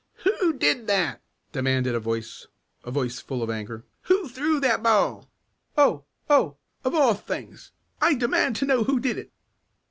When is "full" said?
3.19-3.43